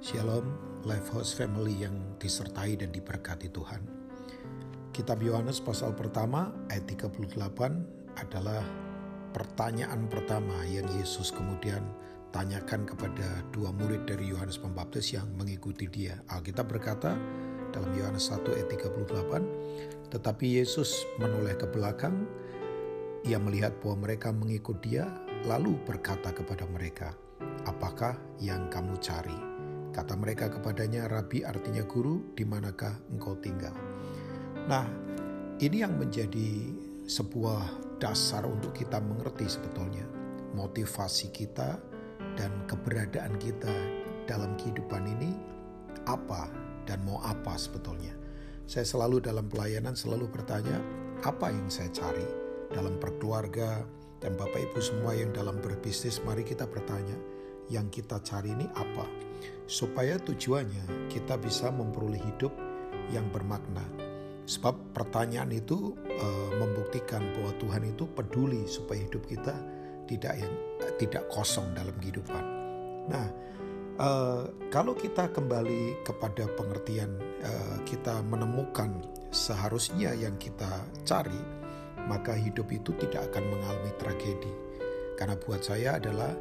[0.00, 0.48] Shalom,
[0.88, 3.84] Lifehouse Family yang disertai dan diberkati Tuhan.
[4.96, 7.20] Kitab Yohanes pasal pertama ayat 38
[8.16, 8.64] adalah
[9.36, 11.84] pertanyaan pertama yang Yesus kemudian
[12.32, 16.16] tanyakan kepada dua murid dari Yohanes Pembaptis yang mengikuti dia.
[16.32, 17.12] Alkitab berkata
[17.68, 22.24] dalam Yohanes 1 ayat 38, tetapi Yesus menoleh ke belakang,
[23.28, 25.12] ia melihat bahwa mereka mengikut dia,
[25.44, 27.12] lalu berkata kepada mereka,
[27.68, 29.49] apakah yang kamu cari?
[29.90, 33.74] Kata mereka kepadanya, Rabi artinya guru, di manakah engkau tinggal?
[34.70, 34.86] Nah,
[35.58, 36.70] ini yang menjadi
[37.10, 40.06] sebuah dasar untuk kita mengerti sebetulnya
[40.54, 41.78] motivasi kita
[42.34, 43.74] dan keberadaan kita
[44.26, 45.34] dalam kehidupan ini
[46.06, 46.50] apa
[46.86, 48.14] dan mau apa sebetulnya.
[48.70, 50.78] Saya selalu dalam pelayanan selalu bertanya,
[51.26, 52.26] apa yang saya cari
[52.70, 53.82] dalam berkeluarga
[54.22, 57.18] dan Bapak Ibu semua yang dalam berbisnis, mari kita bertanya,
[57.70, 59.06] yang kita cari ini apa,
[59.70, 62.50] supaya tujuannya kita bisa memperoleh hidup
[63.14, 63.86] yang bermakna.
[64.50, 69.54] Sebab pertanyaan itu e, membuktikan bahwa Tuhan itu peduli supaya hidup kita
[70.10, 70.54] tidak yang
[70.98, 72.44] tidak kosong dalam kehidupan.
[73.06, 73.26] Nah,
[73.94, 74.08] e,
[74.74, 77.52] kalau kita kembali kepada pengertian e,
[77.86, 78.90] kita menemukan
[79.30, 81.38] seharusnya yang kita cari,
[82.10, 84.50] maka hidup itu tidak akan mengalami tragedi.
[85.14, 86.34] Karena buat saya adalah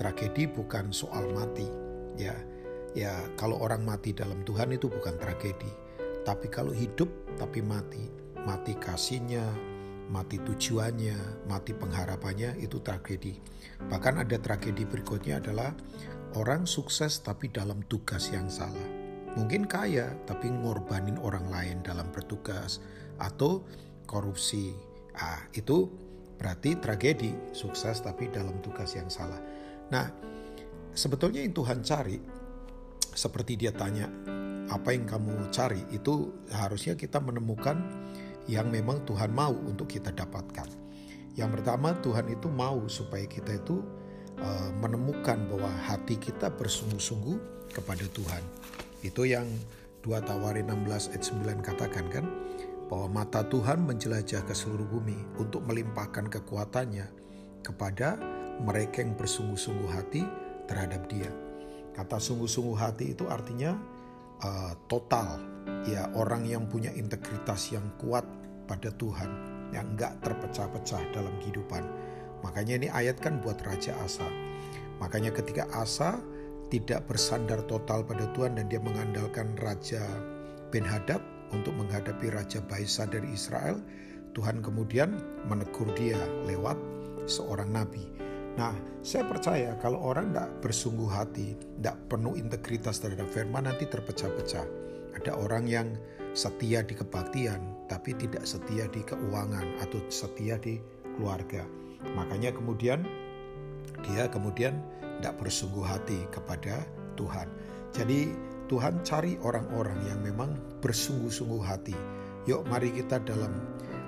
[0.00, 1.68] tragedi bukan soal mati
[2.16, 2.32] ya.
[2.96, 5.68] Ya kalau orang mati dalam Tuhan itu bukan tragedi.
[6.24, 8.08] Tapi kalau hidup tapi mati.
[8.40, 9.44] Mati kasihnya
[10.08, 13.36] mati tujuannya mati pengharapannya itu tragedi.
[13.92, 15.76] Bahkan ada tragedi berikutnya adalah
[16.34, 18.88] orang sukses tapi dalam tugas yang salah.
[19.36, 22.80] Mungkin kaya tapi ngorbanin orang lain dalam bertugas.
[23.20, 23.68] Atau
[24.08, 24.72] korupsi.
[25.14, 25.92] Ah itu
[26.40, 29.38] berarti tragedi sukses tapi dalam tugas yang salah
[29.90, 30.06] Nah,
[30.94, 32.18] sebetulnya yang Tuhan cari,
[33.10, 34.06] seperti dia tanya,
[34.70, 37.74] apa yang kamu cari, itu harusnya kita menemukan
[38.46, 40.70] yang memang Tuhan mau untuk kita dapatkan.
[41.34, 43.82] Yang pertama, Tuhan itu mau supaya kita itu
[44.38, 48.42] uh, menemukan bahwa hati kita bersungguh-sungguh kepada Tuhan.
[49.02, 49.46] Itu yang
[50.06, 52.26] 2 Tawari 16 ayat 9 katakan kan,
[52.90, 57.06] bahwa mata Tuhan menjelajah ke seluruh bumi untuk melimpahkan kekuatannya
[57.62, 58.18] kepada
[58.60, 60.22] mereka yang bersungguh-sungguh hati
[60.68, 61.28] terhadap Dia.
[61.96, 63.74] Kata sungguh-sungguh hati itu artinya
[64.44, 65.40] uh, total,
[65.88, 68.22] ya orang yang punya integritas yang kuat
[68.70, 69.28] pada Tuhan,
[69.74, 71.82] yang enggak terpecah-pecah dalam kehidupan.
[72.40, 74.24] Makanya ini ayat kan buat Raja Asa.
[75.02, 76.20] Makanya ketika Asa
[76.70, 80.00] tidak bersandar total pada Tuhan dan dia mengandalkan Raja
[80.70, 83.82] Ben Hadad untuk menghadapi Raja Baisa dari Israel,
[84.38, 85.18] Tuhan kemudian
[85.50, 86.78] menegur dia lewat
[87.26, 88.06] seorang nabi.
[88.58, 94.66] Nah, saya percaya kalau orang tidak bersungguh hati, tidak penuh integritas terhadap firman nanti terpecah-pecah.
[95.20, 95.88] Ada orang yang
[96.34, 100.78] setia di kebaktian, tapi tidak setia di keuangan atau setia di
[101.18, 101.62] keluarga.
[102.14, 103.06] Makanya kemudian
[104.06, 104.80] dia kemudian
[105.20, 106.82] tidak bersungguh hati kepada
[107.18, 107.46] Tuhan.
[107.92, 108.32] Jadi
[108.70, 111.96] Tuhan cari orang-orang yang memang bersungguh-sungguh hati.
[112.48, 113.52] Yuk mari kita dalam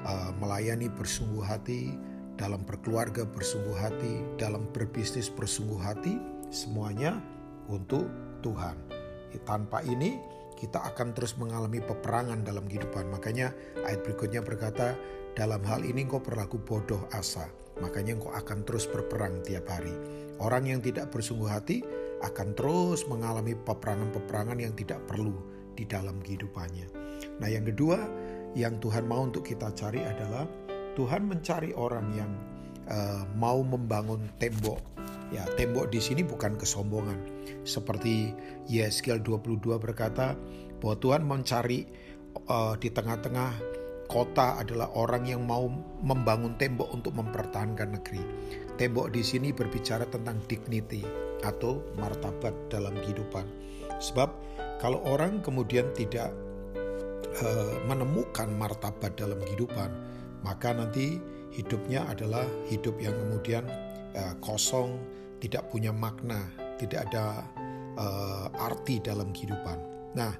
[0.07, 1.93] uh, melayani bersungguh hati,
[2.37, 6.17] dalam berkeluarga bersungguh hati, dalam berbisnis bersungguh hati,
[6.53, 7.21] semuanya
[7.69, 8.09] untuk
[8.41, 8.77] Tuhan.
[9.43, 10.21] Tanpa ini
[10.61, 13.11] kita akan terus mengalami peperangan dalam kehidupan.
[13.11, 13.51] Makanya
[13.83, 14.95] ayat berikutnya berkata,
[15.33, 17.49] dalam hal ini engkau berlaku bodoh asa,
[17.81, 19.97] makanya engkau akan terus berperang tiap hari.
[20.39, 21.81] Orang yang tidak bersungguh hati
[22.23, 25.35] akan terus mengalami peperangan-peperangan yang tidak perlu
[25.75, 26.87] di dalam kehidupannya.
[27.41, 27.99] Nah yang kedua
[28.53, 30.45] yang Tuhan mau untuk kita cari adalah
[30.93, 32.33] Tuhan mencari orang yang
[32.89, 34.81] uh, mau membangun tembok.
[35.33, 37.17] Ya, tembok di sini bukan kesombongan.
[37.65, 38.37] Seperti
[38.69, 40.37] Yeskiel 22 berkata
[40.77, 41.89] bahwa Tuhan mencari
[42.53, 43.73] uh, di tengah-tengah
[44.13, 45.65] kota adalah orang yang mau
[46.05, 48.21] membangun tembok untuk mempertahankan negeri.
[48.77, 51.01] Tembok di sini berbicara tentang dignity
[51.41, 53.49] atau martabat dalam kehidupan.
[54.05, 54.29] Sebab
[54.77, 56.29] kalau orang kemudian tidak
[57.41, 59.89] uh, menemukan martabat dalam kehidupan,
[60.43, 61.19] maka nanti
[61.55, 63.65] hidupnya adalah hidup yang kemudian
[64.19, 64.99] uh, kosong,
[65.43, 66.47] tidak punya makna,
[66.79, 67.47] tidak ada
[67.99, 69.79] uh, arti dalam kehidupan.
[70.15, 70.33] Nah,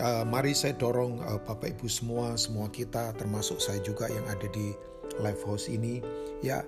[0.00, 4.46] uh, mari saya dorong uh, Bapak Ibu semua, semua kita, termasuk saya juga yang ada
[4.50, 4.74] di
[5.22, 6.02] live house ini,
[6.44, 6.66] ya,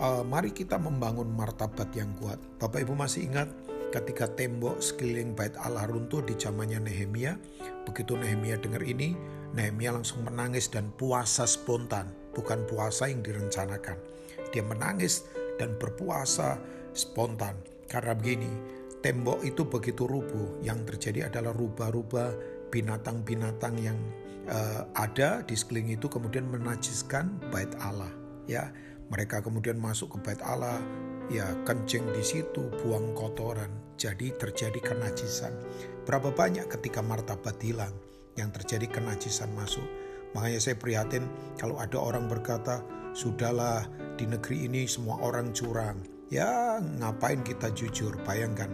[0.00, 2.40] uh, mari kita membangun martabat yang kuat.
[2.62, 3.50] Bapak Ibu masih ingat
[3.92, 7.36] ketika tembok sekeliling bait Allah runtuh di zamannya Nehemia,
[7.84, 9.12] begitu Nehemia dengar ini,
[9.52, 14.00] Nehemia langsung menangis dan puasa spontan, bukan puasa yang direncanakan.
[14.50, 15.28] Dia menangis
[15.60, 16.56] dan berpuasa
[16.96, 17.52] spontan.
[17.84, 18.48] Karena begini,
[19.04, 22.32] tembok itu begitu rubuh, yang terjadi adalah rubah-rubah
[22.72, 23.98] binatang-binatang yang
[24.48, 28.08] uh, ada di sekeliling itu kemudian menajiskan bait Allah.
[28.48, 28.72] Ya,
[29.12, 30.80] mereka kemudian masuk ke bait Allah,
[31.30, 33.70] ya kencing di situ, buang kotoran,
[34.00, 35.54] jadi terjadi kenajisan.
[36.02, 37.94] Berapa banyak ketika martabat hilang
[38.34, 39.84] yang terjadi kenajisan masuk.
[40.32, 41.28] Makanya saya prihatin
[41.60, 42.80] kalau ada orang berkata,
[43.12, 43.84] sudahlah
[44.16, 46.00] di negeri ini semua orang curang.
[46.32, 48.72] Ya ngapain kita jujur, bayangkan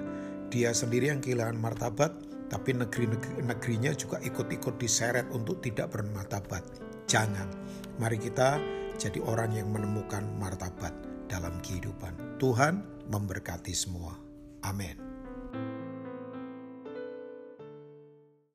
[0.48, 2.14] dia sendiri yang kehilangan martabat,
[2.48, 6.62] tapi negeri-negerinya juga ikut-ikut diseret untuk tidak bermartabat.
[7.10, 7.50] Jangan.
[7.98, 8.62] Mari kita
[8.94, 12.40] jadi orang yang menemukan martabat dalam kehidupan.
[12.40, 14.16] Tuhan memberkati semua.
[14.64, 14.96] Amin.